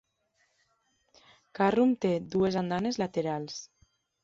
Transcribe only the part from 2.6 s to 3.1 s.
andanes